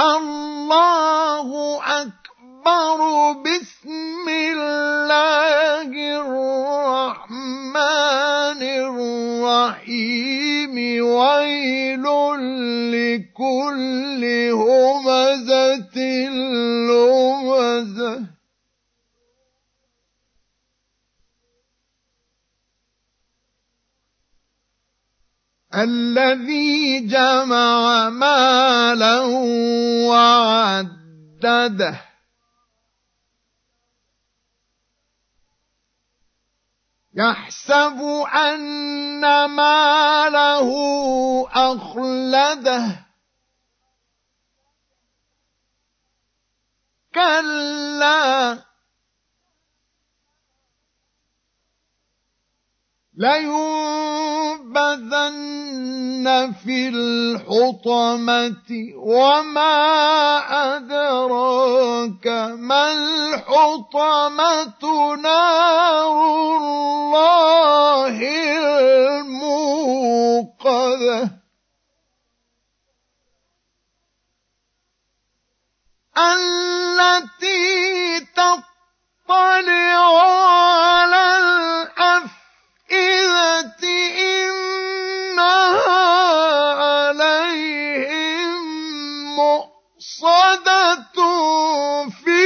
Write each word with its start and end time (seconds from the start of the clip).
الله 0.00 1.48
أكبر 2.02 2.98
بسم 3.32 4.26
الله 4.28 5.88
الرحمن 6.20 7.70
الرحيم. 8.62 10.20
ويل 11.04 12.06
لكل 12.92 14.49
الذي 25.74 27.00
جمع 27.06 28.08
مالا 28.08 29.20
وعدده. 30.10 32.00
يحسب 37.14 38.00
أن 38.34 39.44
ماله 39.44 40.70
أخلده. 41.48 43.06
كلا. 47.14 48.70
لينبذن 54.60 56.26
في 56.64 56.88
الحطمة 56.88 58.70
وما 58.96 59.76
أدراك 60.76 62.26
ما 62.58 62.92
الحطمة 62.92 64.82
نار 65.16 66.16
الله 66.56 68.16
الموقدة. 70.00 71.30
التي 76.18 77.40
تطلع 78.36 80.10
مخلدة 90.30 91.18
في 92.24 92.42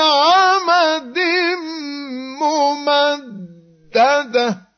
عمد 0.00 1.18
ممددة. 3.90 4.69